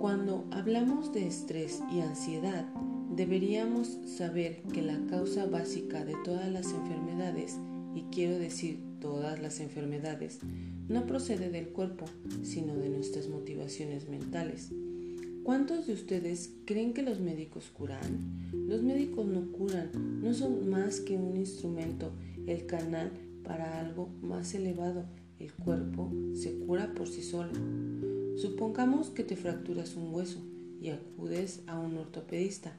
Cuando 0.00 0.46
hablamos 0.50 1.12
de 1.12 1.26
estrés 1.26 1.82
y 1.92 2.00
ansiedad, 2.00 2.66
deberíamos 3.14 3.98
saber 4.06 4.62
que 4.72 4.80
la 4.80 4.98
causa 5.10 5.44
básica 5.44 6.06
de 6.06 6.14
todas 6.24 6.50
las 6.50 6.72
enfermedades, 6.72 7.58
y 7.94 8.04
quiero 8.04 8.38
decir 8.38 8.80
todas 8.98 9.42
las 9.42 9.60
enfermedades, 9.60 10.38
no 10.88 11.04
procede 11.04 11.50
del 11.50 11.68
cuerpo, 11.68 12.06
sino 12.42 12.74
de 12.76 12.88
nuestras 12.88 13.28
motivaciones 13.28 14.08
mentales. 14.08 14.70
¿Cuántos 15.42 15.86
de 15.86 15.92
ustedes 15.92 16.54
creen 16.64 16.94
que 16.94 17.02
los 17.02 17.20
médicos 17.20 17.70
curan? 17.76 18.48
Los 18.54 18.82
médicos 18.82 19.26
no 19.26 19.52
curan, 19.52 19.90
no 20.22 20.32
son 20.32 20.70
más 20.70 21.00
que 21.00 21.18
un 21.18 21.36
instrumento, 21.36 22.10
el 22.46 22.64
canal 22.64 23.12
para 23.44 23.80
algo 23.80 24.08
más 24.22 24.54
elevado. 24.54 25.04
El 25.38 25.52
cuerpo 25.52 26.12
se 26.34 26.58
cura 26.58 26.92
por 26.94 27.06
sí 27.06 27.22
solo. 27.22 27.52
Supongamos 28.36 29.10
que 29.10 29.22
te 29.22 29.36
fracturas 29.36 29.94
un 29.94 30.12
hueso 30.12 30.40
y 30.82 30.90
acudes 30.90 31.62
a 31.66 31.78
un 31.78 31.96
ortopedista. 31.96 32.76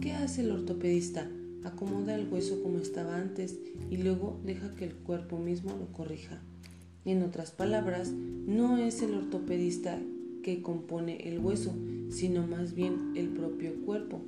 ¿Qué 0.00 0.12
hace 0.12 0.42
el 0.42 0.50
ortopedista? 0.50 1.28
Acomoda 1.64 2.14
el 2.14 2.32
hueso 2.32 2.62
como 2.62 2.78
estaba 2.78 3.16
antes 3.16 3.58
y 3.90 3.98
luego 3.98 4.40
deja 4.44 4.74
que 4.74 4.84
el 4.84 4.94
cuerpo 4.94 5.38
mismo 5.38 5.76
lo 5.78 5.92
corrija. 5.92 6.40
En 7.04 7.22
otras 7.22 7.50
palabras, 7.50 8.10
no 8.10 8.78
es 8.78 9.02
el 9.02 9.14
ortopedista 9.14 9.98
que 10.42 10.62
compone 10.62 11.28
el 11.28 11.40
hueso, 11.40 11.74
sino 12.10 12.46
más 12.46 12.74
bien 12.74 13.12
el 13.16 13.28
propio 13.28 13.74
cuerpo. 13.84 14.20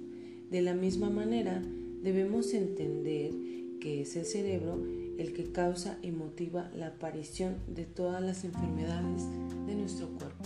De 0.50 0.60
la 0.60 0.74
misma 0.74 1.08
manera, 1.08 1.62
debemos 2.02 2.52
entender 2.52 3.32
que 3.80 4.02
es 4.02 4.16
el 4.16 4.24
cerebro 4.24 4.82
el 5.20 5.34
que 5.34 5.52
causa 5.52 5.98
y 6.00 6.12
motiva 6.12 6.70
la 6.74 6.88
aparición 6.88 7.56
de 7.68 7.84
todas 7.84 8.22
las 8.22 8.44
enfermedades 8.44 9.24
de 9.66 9.74
nuestro 9.74 10.08
cuerpo. 10.08 10.44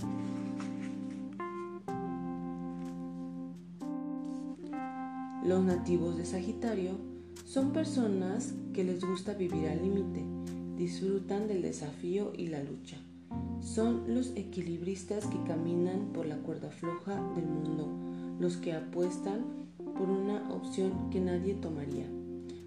Los 5.45 5.63
nativos 5.63 6.17
de 6.17 6.27
Sagitario 6.27 6.93
son 7.45 7.73
personas 7.73 8.55
que 8.73 8.83
les 8.83 9.05
gusta 9.05 9.35
vivir 9.35 9.69
al 9.69 9.81
límite, 9.81 10.25
disfrutan 10.77 11.47
del 11.47 11.63
desafío 11.63 12.33
y 12.37 12.49
la 12.49 12.63
lucha. 12.65 12.97
Son 13.61 14.03
los 14.13 14.33
equilibristas 14.35 15.27
que 15.27 15.41
caminan 15.45 16.13
por 16.13 16.27
la 16.27 16.39
cuerda 16.39 16.71
floja 16.71 17.15
del 17.37 17.47
mundo, 17.47 17.89
los 18.41 18.57
que 18.57 18.73
apuestan 18.73 19.45
por 19.97 20.11
una 20.11 20.51
opción 20.53 21.11
que 21.11 21.21
nadie 21.21 21.55
tomaría. 21.55 22.09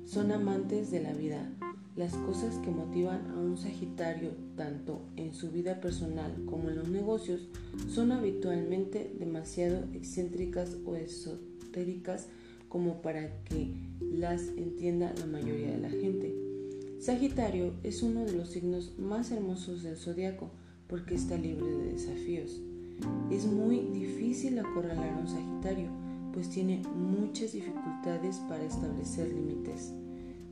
Son 0.06 0.32
amantes 0.32 0.90
de 0.90 1.02
la 1.02 1.12
vida, 1.12 1.52
las 1.98 2.14
cosas 2.14 2.56
que 2.60 2.70
motivan 2.70 3.32
a 3.32 3.40
un 3.40 3.58
Sagitario, 3.58 4.30
tanto 4.56 5.02
en 5.16 5.34
su 5.34 5.50
vida 5.50 5.82
personal 5.82 6.32
como 6.46 6.70
en 6.70 6.76
los 6.76 6.90
negocios, 6.90 7.50
son 7.90 8.12
habitualmente 8.12 9.12
demasiado 9.18 9.84
excéntricas 9.94 10.78
o 10.86 10.96
esotéricas 10.96 12.28
como 12.70 13.02
para 13.02 13.44
que 13.44 13.74
las 14.00 14.50
entienda 14.58 15.14
la 15.20 15.26
mayoría 15.26 15.72
de 15.72 15.80
la 15.80 15.90
gente. 15.90 16.36
Sagitario 17.00 17.74
es 17.84 18.04
uno 18.04 18.26
de 18.26 18.34
los 18.34 18.50
signos 18.50 18.94
más 19.00 19.32
hermosos 19.32 19.82
del 19.82 19.98
zodiaco 19.98 20.52
porque 20.88 21.16
está 21.16 21.36
libre 21.36 21.66
de 21.66 21.94
desafíos. 21.94 22.62
Es 23.32 23.46
muy 23.46 23.80
difícil 23.80 24.60
acorralar 24.60 25.14
a 25.14 25.18
un 25.18 25.28
Sagitario, 25.28 25.90
pues 26.32 26.50
tiene 26.50 26.84
muchas 26.96 27.54
dificultades 27.54 28.38
para 28.48 28.64
establecer 28.64 29.30
límites. 29.30 29.94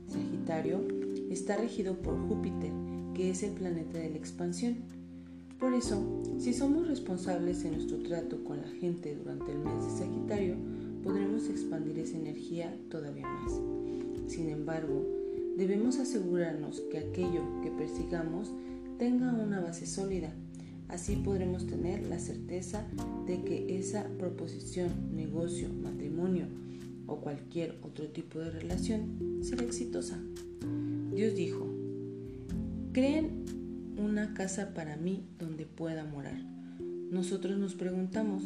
Sagitario 0.07 1.04
está 1.35 1.57
regido 1.57 2.01
por 2.01 2.17
Júpiter, 2.27 2.71
que 3.13 3.29
es 3.29 3.43
el 3.43 3.51
planeta 3.51 3.97
de 3.99 4.09
la 4.09 4.17
expansión. 4.17 4.77
Por 5.59 5.73
eso, 5.73 6.23
si 6.39 6.53
somos 6.53 6.87
responsables 6.87 7.65
en 7.65 7.73
nuestro 7.73 7.99
trato 7.99 8.41
con 8.45 8.61
la 8.61 8.69
gente 8.69 9.15
durante 9.15 9.51
el 9.51 9.59
mes 9.59 9.83
de 9.83 9.99
Sagitario, 9.99 10.55
podremos 11.03 11.49
expandir 11.49 11.99
esa 11.99 12.17
energía 12.17 12.73
todavía 12.89 13.27
más. 13.27 13.51
Sin 14.27 14.49
embargo, 14.49 15.05
debemos 15.57 15.99
asegurarnos 15.99 16.79
que 16.89 16.99
aquello 16.99 17.43
que 17.61 17.69
persigamos 17.69 18.53
tenga 18.97 19.33
una 19.33 19.59
base 19.59 19.85
sólida. 19.85 20.33
Así 20.87 21.17
podremos 21.17 21.67
tener 21.67 22.07
la 22.07 22.19
certeza 22.19 22.87
de 23.27 23.43
que 23.43 23.77
esa 23.77 24.07
proposición, 24.17 24.89
negocio, 25.13 25.67
matrimonio 25.83 26.45
o 27.07 27.17
cualquier 27.17 27.77
otro 27.81 28.07
tipo 28.07 28.39
de 28.39 28.51
relación 28.51 29.41
será 29.41 29.63
exitosa. 29.63 30.17
Dios 31.15 31.33
dijo, 31.33 31.65
creen 32.91 33.45
una 33.97 34.33
casa 34.33 34.73
para 34.73 34.97
mí 34.97 35.23
donde 35.39 35.65
pueda 35.65 36.03
morar. 36.03 36.43
Nosotros 37.09 37.57
nos 37.57 37.73
preguntamos, 37.73 38.43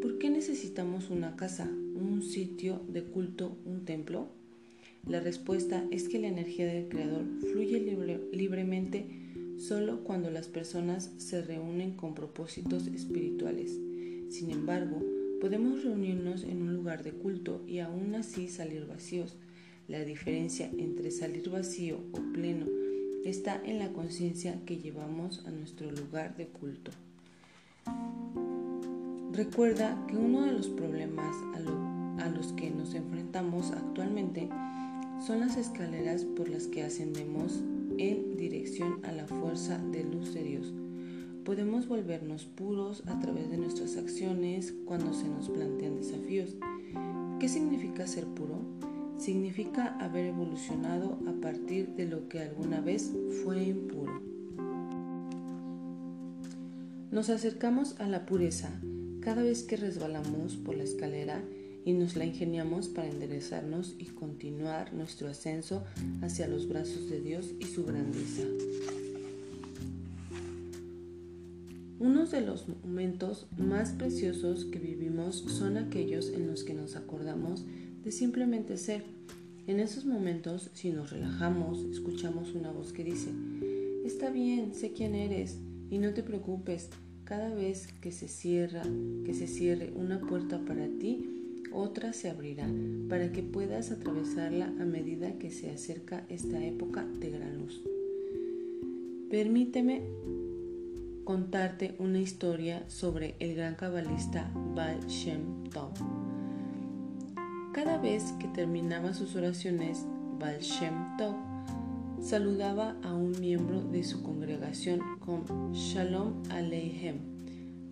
¿por 0.00 0.18
qué 0.18 0.30
necesitamos 0.30 1.10
una 1.10 1.34
casa, 1.34 1.68
un 1.68 2.22
sitio 2.22 2.80
de 2.88 3.02
culto, 3.02 3.58
un 3.64 3.84
templo? 3.84 4.28
La 5.04 5.18
respuesta 5.18 5.84
es 5.90 6.08
que 6.08 6.20
la 6.20 6.28
energía 6.28 6.66
del 6.66 6.88
Creador 6.88 7.24
fluye 7.50 7.80
libremente 8.32 9.04
solo 9.58 10.04
cuando 10.04 10.30
las 10.30 10.46
personas 10.46 11.10
se 11.16 11.42
reúnen 11.42 11.96
con 11.96 12.14
propósitos 12.14 12.86
espirituales. 12.86 13.76
Sin 14.28 14.50
embargo, 14.50 15.02
podemos 15.40 15.82
reunirnos 15.82 16.44
en 16.44 16.62
un 16.62 16.72
lugar 16.72 17.02
de 17.02 17.10
culto 17.10 17.64
y 17.66 17.80
aún 17.80 18.14
así 18.14 18.46
salir 18.46 18.86
vacíos. 18.86 19.36
La 19.92 20.06
diferencia 20.06 20.70
entre 20.78 21.10
salir 21.10 21.50
vacío 21.50 21.98
o 22.12 22.32
pleno 22.32 22.64
está 23.26 23.60
en 23.62 23.78
la 23.78 23.92
conciencia 23.92 24.58
que 24.64 24.78
llevamos 24.78 25.44
a 25.44 25.50
nuestro 25.50 25.92
lugar 25.92 26.34
de 26.34 26.46
culto. 26.46 26.92
Recuerda 29.34 30.02
que 30.08 30.16
uno 30.16 30.46
de 30.46 30.52
los 30.52 30.68
problemas 30.68 31.36
a, 31.54 32.30
los 32.30 32.54
que 32.54 32.70
nos 32.70 32.94
enfrentamos 32.94 33.70
actualmente 33.72 34.48
son 35.20 35.40
las 35.40 35.58
escaleras 35.58 36.24
por 36.24 36.48
las 36.48 36.68
que 36.68 36.84
ascendemos 36.84 37.62
en 37.98 38.38
dirección 38.38 39.04
a 39.04 39.12
la 39.12 39.26
fuerza 39.26 39.76
de 39.76 40.04
luz 40.04 40.32
de 40.32 40.42
Dios. 40.42 40.72
Podemos 41.44 41.86
volvernos 41.86 42.46
puros 42.46 43.02
a 43.08 43.20
través 43.20 43.50
de 43.50 43.58
nuestras 43.58 43.98
acciones 43.98 44.72
cuando 44.86 45.12
se 45.12 45.28
nos 45.28 45.50
plantean 45.50 45.96
desafíos. 45.96 46.56
¿Qué 47.38 47.46
significa 47.50 48.06
ser 48.06 48.24
puro? 48.24 48.58
Significa 49.22 49.96
haber 50.00 50.26
evolucionado 50.26 51.16
a 51.28 51.40
partir 51.40 51.94
de 51.94 52.06
lo 52.06 52.28
que 52.28 52.40
alguna 52.40 52.80
vez 52.80 53.12
fue 53.44 53.62
impuro. 53.62 54.20
Nos 57.12 57.30
acercamos 57.30 58.00
a 58.00 58.08
la 58.08 58.26
pureza 58.26 58.70
cada 59.20 59.42
vez 59.42 59.62
que 59.62 59.76
resbalamos 59.76 60.56
por 60.56 60.76
la 60.76 60.82
escalera 60.82 61.40
y 61.84 61.92
nos 61.92 62.16
la 62.16 62.24
ingeniamos 62.24 62.88
para 62.88 63.08
enderezarnos 63.08 63.94
y 63.98 64.06
continuar 64.06 64.92
nuestro 64.92 65.28
ascenso 65.28 65.84
hacia 66.20 66.48
los 66.48 66.68
brazos 66.68 67.08
de 67.08 67.20
Dios 67.20 67.50
y 67.60 67.66
su 67.66 67.84
grandeza. 67.84 68.42
Uno 72.00 72.26
de 72.26 72.40
los 72.40 72.66
momentos 72.68 73.46
más 73.56 73.90
preciosos 73.90 74.64
que 74.64 74.80
vivimos 74.80 75.36
son 75.36 75.76
aquellos 75.76 76.30
en 76.30 76.48
los 76.48 76.64
que 76.64 76.74
nos 76.74 76.96
acordamos 76.96 77.64
de 78.04 78.12
simplemente 78.12 78.76
ser. 78.76 79.04
En 79.66 79.78
esos 79.80 80.04
momentos, 80.04 80.70
si 80.74 80.90
nos 80.90 81.10
relajamos, 81.10 81.84
escuchamos 81.84 82.54
una 82.54 82.72
voz 82.72 82.92
que 82.92 83.04
dice, 83.04 83.30
está 84.04 84.30
bien, 84.30 84.74
sé 84.74 84.92
quién 84.92 85.14
eres 85.14 85.58
y 85.90 85.98
no 85.98 86.12
te 86.12 86.22
preocupes, 86.22 86.90
cada 87.24 87.54
vez 87.54 87.88
que 88.00 88.10
se 88.10 88.28
cierra, 88.28 88.82
que 89.24 89.34
se 89.34 89.46
cierre 89.46 89.92
una 89.94 90.20
puerta 90.20 90.58
para 90.64 90.88
ti, 90.88 91.28
otra 91.72 92.12
se 92.12 92.28
abrirá 92.28 92.68
para 93.08 93.32
que 93.32 93.42
puedas 93.42 93.90
atravesarla 93.90 94.66
a 94.66 94.84
medida 94.84 95.38
que 95.38 95.50
se 95.50 95.70
acerca 95.70 96.24
esta 96.28 96.62
época 96.62 97.04
de 97.04 97.30
gran 97.30 97.58
luz. 97.58 97.80
Permíteme 99.30 100.02
contarte 101.24 101.94
una 101.98 102.20
historia 102.20 102.84
sobre 102.88 103.36
el 103.38 103.54
gran 103.54 103.76
cabalista 103.76 104.52
Baal 104.74 105.06
Shem 105.06 105.64
Tov. 105.70 106.21
Cada 107.72 107.96
vez 107.96 108.34
que 108.38 108.48
terminaba 108.48 109.14
sus 109.14 109.34
oraciones, 109.34 110.04
Baal 110.38 110.60
Shem 110.60 110.92
Tov 111.16 111.34
saludaba 112.20 112.96
a 113.02 113.14
un 113.14 113.32
miembro 113.40 113.82
de 113.82 114.04
su 114.04 114.22
congregación 114.22 115.00
con 115.20 115.72
Shalom 115.72 116.42
Aleichem, 116.50 117.16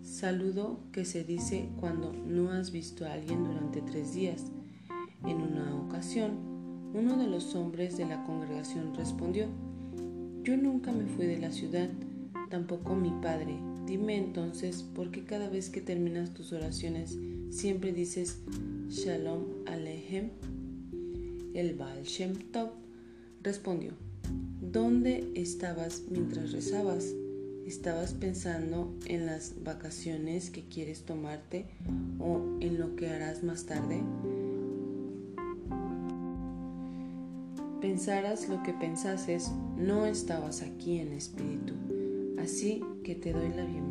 saludo 0.03 0.81
que 0.91 1.03
se 1.03 1.23
dice 1.23 1.71
cuando 1.79 2.13
no 2.13 2.51
has 2.51 2.71
visto 2.71 3.07
a 3.07 3.13
alguien 3.13 3.43
durante 3.43 3.81
tres 3.81 4.13
días. 4.13 4.51
En 5.25 5.41
una 5.41 5.75
ocasión, 5.75 6.91
uno 6.93 7.17
de 7.17 7.25
los 7.25 7.55
hombres 7.55 7.97
de 7.97 8.05
la 8.05 8.23
congregación 8.23 8.93
respondió, 8.93 9.47
yo 10.43 10.57
nunca 10.57 10.91
me 10.91 11.07
fui 11.07 11.25
de 11.25 11.39
la 11.39 11.51
ciudad, 11.51 11.89
tampoco 12.51 12.95
mi 12.95 13.09
padre. 13.19 13.57
Dime 13.87 14.15
entonces, 14.17 14.83
¿por 14.83 15.09
qué 15.09 15.25
cada 15.25 15.49
vez 15.49 15.71
que 15.71 15.81
terminas 15.81 16.35
tus 16.35 16.53
oraciones 16.53 17.17
siempre 17.51 17.91
dices 17.91 18.39
Shalom 18.89 19.43
Aleichem. 19.65 20.29
El 21.53 21.75
Baal 21.75 22.03
Shem 22.03 22.33
Tov 22.51 22.69
respondió, 23.43 23.91
¿dónde 24.61 25.29
estabas 25.35 26.03
mientras 26.09 26.53
rezabas? 26.53 27.13
¿Estabas 27.67 28.13
pensando 28.13 28.93
en 29.05 29.25
las 29.25 29.63
vacaciones 29.63 30.49
que 30.49 30.63
quieres 30.63 31.03
tomarte 31.03 31.65
o 32.19 32.57
en 32.61 32.79
lo 32.79 32.95
que 32.95 33.09
harás 33.09 33.43
más 33.43 33.65
tarde? 33.65 34.01
Pensaras 37.81 38.47
lo 38.47 38.63
que 38.63 38.73
pensases, 38.73 39.51
no 39.77 40.05
estabas 40.05 40.61
aquí 40.61 40.99
en 40.99 41.13
espíritu, 41.13 41.73
así 42.39 42.81
que 43.03 43.15
te 43.15 43.33
doy 43.33 43.49
la 43.49 43.65
bienvenida. 43.65 43.90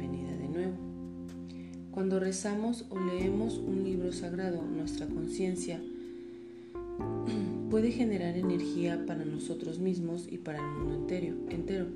Cuando 2.01 2.19
rezamos 2.19 2.87
o 2.89 2.99
leemos 2.99 3.59
un 3.59 3.85
libro 3.85 4.11
sagrado, 4.11 4.63
nuestra 4.63 5.07
conciencia 5.07 5.83
puede 7.69 7.91
generar 7.93 8.39
energía 8.39 9.05
para 9.05 9.27
nosotros 9.27 9.81
mismos 9.81 10.27
y 10.27 10.39
para 10.39 10.61
el 10.61 10.79
mundo 10.79 10.95
entero, 10.95 11.37
entero. 11.51 11.89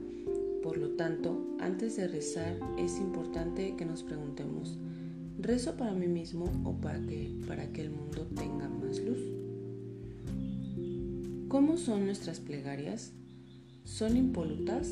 Por 0.62 0.76
lo 0.76 0.90
tanto, 0.90 1.56
antes 1.58 1.96
de 1.96 2.06
rezar 2.06 2.54
es 2.76 2.98
importante 2.98 3.76
que 3.78 3.86
nos 3.86 4.02
preguntemos, 4.02 4.76
¿rezo 5.38 5.74
para 5.78 5.94
mí 5.94 6.06
mismo 6.06 6.52
o 6.64 6.74
para 6.74 7.00
que, 7.06 7.34
para 7.48 7.72
que 7.72 7.80
el 7.80 7.90
mundo 7.90 8.26
tenga 8.36 8.68
más 8.68 8.98
luz? 8.98 9.22
¿Cómo 11.48 11.78
son 11.78 12.04
nuestras 12.04 12.40
plegarias? 12.40 13.12
¿Son 13.84 14.18
impolutas? 14.18 14.86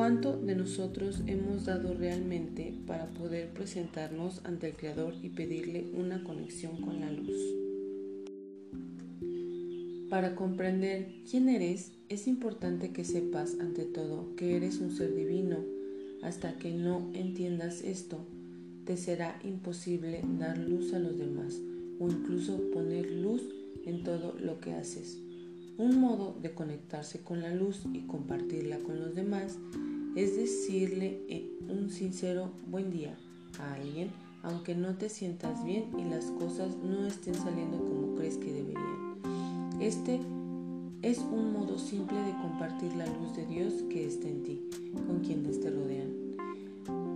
¿Cuánto 0.00 0.34
de 0.34 0.54
nosotros 0.54 1.20
hemos 1.26 1.66
dado 1.66 1.92
realmente 1.92 2.72
para 2.86 3.10
poder 3.10 3.50
presentarnos 3.50 4.40
ante 4.44 4.68
el 4.68 4.72
Creador 4.74 5.12
y 5.22 5.28
pedirle 5.28 5.90
una 5.92 6.24
conexión 6.24 6.80
con 6.80 7.00
la 7.00 7.12
luz? 7.12 7.36
Para 10.08 10.34
comprender 10.36 11.16
quién 11.30 11.50
eres, 11.50 11.92
es 12.08 12.28
importante 12.28 12.92
que 12.92 13.04
sepas 13.04 13.58
ante 13.60 13.84
todo 13.84 14.34
que 14.36 14.56
eres 14.56 14.78
un 14.78 14.90
ser 14.90 15.14
divino. 15.14 15.58
Hasta 16.22 16.56
que 16.56 16.72
no 16.72 17.10
entiendas 17.12 17.82
esto, 17.82 18.24
te 18.86 18.96
será 18.96 19.38
imposible 19.44 20.22
dar 20.38 20.56
luz 20.56 20.94
a 20.94 20.98
los 20.98 21.18
demás. 21.18 21.60
o 21.98 22.08
incluso 22.08 22.58
poner 22.72 23.10
luz 23.10 23.42
en 23.84 24.02
todo 24.02 24.34
lo 24.40 24.60
que 24.60 24.72
haces. 24.72 25.18
Un 25.80 25.98
modo 25.98 26.36
de 26.42 26.52
conectarse 26.52 27.20
con 27.20 27.40
la 27.40 27.54
luz 27.54 27.86
y 27.94 28.00
compartirla 28.00 28.80
con 28.80 29.00
los 29.00 29.14
demás 29.14 29.56
es 30.14 30.36
decirle 30.36 31.22
un 31.70 31.88
sincero 31.88 32.50
buen 32.70 32.90
día 32.90 33.16
a 33.58 33.76
alguien 33.76 34.10
aunque 34.42 34.74
no 34.74 34.96
te 34.96 35.08
sientas 35.08 35.64
bien 35.64 35.86
y 35.98 36.04
las 36.04 36.26
cosas 36.32 36.76
no 36.84 37.06
estén 37.06 37.34
saliendo 37.34 37.78
como 37.78 38.14
crees 38.14 38.36
que 38.36 38.52
deberían. 38.52 39.80
Este 39.80 40.20
es 41.00 41.20
un 41.20 41.54
modo 41.54 41.78
simple 41.78 42.18
de 42.24 42.32
compartir 42.32 42.92
la 42.92 43.06
luz 43.06 43.34
de 43.34 43.46
Dios 43.46 43.72
que 43.88 44.06
está 44.06 44.28
en 44.28 44.42
ti, 44.42 44.60
con 45.06 45.20
quienes 45.20 45.62
te 45.62 45.70
rodean. 45.70 46.10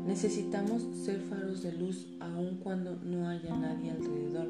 Necesitamos 0.06 0.86
ser 1.04 1.20
faros 1.20 1.62
de 1.62 1.72
luz 1.72 2.06
aun 2.18 2.56
cuando 2.62 2.96
no 3.04 3.28
haya 3.28 3.54
nadie 3.54 3.90
alrededor 3.90 4.48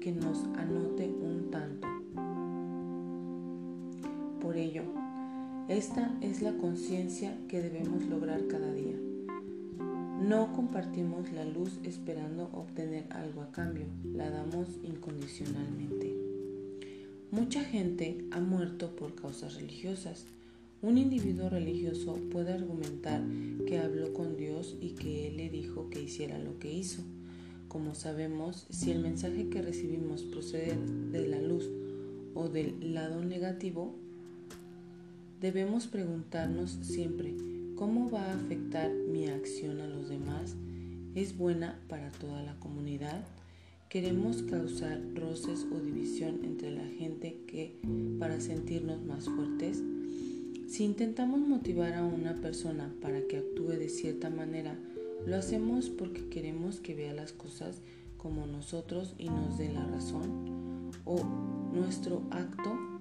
que 0.00 0.12
nos 0.12 0.44
anote 0.56 1.08
un 1.08 1.50
tanto. 1.50 1.93
Por 4.54 4.62
ello, 4.62 4.84
esta 5.68 6.16
es 6.20 6.40
la 6.40 6.52
conciencia 6.52 7.36
que 7.48 7.60
debemos 7.60 8.04
lograr 8.04 8.46
cada 8.46 8.72
día. 8.72 8.94
No 10.22 10.52
compartimos 10.52 11.32
la 11.32 11.44
luz 11.44 11.80
esperando 11.82 12.50
obtener 12.52 13.04
algo 13.10 13.42
a 13.42 13.50
cambio, 13.50 13.86
la 14.04 14.30
damos 14.30 14.68
incondicionalmente. 14.84 16.14
Mucha 17.32 17.64
gente 17.64 18.24
ha 18.30 18.38
muerto 18.38 18.94
por 18.94 19.16
causas 19.16 19.56
religiosas. 19.56 20.24
Un 20.82 20.98
individuo 20.98 21.48
religioso 21.48 22.16
puede 22.30 22.52
argumentar 22.52 23.24
que 23.66 23.80
habló 23.80 24.14
con 24.14 24.36
Dios 24.36 24.76
y 24.80 24.90
que 24.90 25.26
Él 25.26 25.38
le 25.38 25.50
dijo 25.50 25.90
que 25.90 26.00
hiciera 26.00 26.38
lo 26.38 26.60
que 26.60 26.72
hizo. 26.72 27.02
Como 27.66 27.96
sabemos, 27.96 28.68
si 28.70 28.92
el 28.92 29.00
mensaje 29.00 29.48
que 29.48 29.62
recibimos 29.62 30.22
procede 30.22 30.78
de 31.10 31.26
la 31.26 31.42
luz 31.42 31.68
o 32.34 32.48
del 32.48 32.94
lado 32.94 33.24
negativo, 33.24 34.03
debemos 35.44 35.86
preguntarnos 35.86 36.70
siempre, 36.80 37.34
¿cómo 37.76 38.10
va 38.10 38.22
a 38.22 38.34
afectar 38.34 38.90
mi 38.90 39.28
acción 39.28 39.82
a 39.82 39.86
los 39.86 40.08
demás? 40.08 40.56
¿Es 41.14 41.36
buena 41.36 41.78
para 41.86 42.10
toda 42.12 42.42
la 42.42 42.58
comunidad? 42.60 43.22
¿Queremos 43.90 44.40
causar 44.44 45.02
roces 45.14 45.66
o 45.70 45.80
división 45.80 46.40
entre 46.44 46.70
la 46.70 46.86
gente 46.86 47.42
que 47.46 47.78
para 48.18 48.40
sentirnos 48.40 49.04
más 49.04 49.26
fuertes? 49.26 49.82
Si 50.66 50.82
intentamos 50.82 51.40
motivar 51.40 51.92
a 51.92 52.06
una 52.06 52.36
persona 52.36 52.90
para 53.02 53.20
que 53.28 53.36
actúe 53.36 53.72
de 53.72 53.90
cierta 53.90 54.30
manera, 54.30 54.78
lo 55.26 55.36
hacemos 55.36 55.90
porque 55.90 56.26
queremos 56.30 56.80
que 56.80 56.94
vea 56.94 57.12
las 57.12 57.34
cosas 57.34 57.82
como 58.16 58.46
nosotros 58.46 59.14
y 59.18 59.28
nos 59.28 59.58
dé 59.58 59.70
la 59.70 59.84
razón, 59.84 60.90
o 61.04 61.22
nuestro 61.74 62.22
acto 62.30 62.93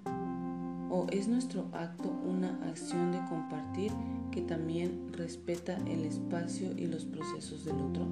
o 0.94 1.08
es 1.10 1.28
nuestro 1.28 1.70
acto 1.74 2.08
una 2.24 2.50
acción 2.70 3.12
de 3.12 3.18
compartir 3.28 3.92
que 4.32 4.42
también 4.42 5.12
respeta 5.12 5.76
el 5.88 6.06
espacio 6.06 6.72
y 6.78 6.86
los 6.86 7.06
procesos 7.06 7.66
del 7.66 7.78
otro? 7.78 8.06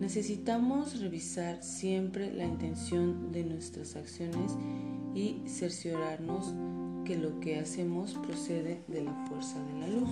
Necesitamos 0.00 1.00
revisar 1.00 1.62
siempre 1.62 2.32
la 2.32 2.44
intención 2.44 3.30
de 3.30 3.44
nuestras 3.44 3.94
acciones 3.94 4.56
y 5.14 5.42
cerciorarnos 5.46 6.52
que 7.04 7.16
lo 7.16 7.38
que 7.38 7.60
hacemos 7.60 8.14
procede 8.14 8.82
de 8.88 9.04
la 9.04 9.14
fuerza 9.28 9.62
de 9.66 9.78
la 9.78 9.86
luz. 9.86 10.10